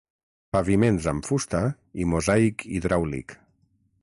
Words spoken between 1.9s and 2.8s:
i mosaic